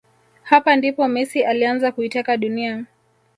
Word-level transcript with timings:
Hapa 0.43 0.75
ndipo 0.75 1.07
Messi 1.07 1.43
alianza 1.43 1.91
kuiteka 1.91 2.37
dunia 2.37 2.85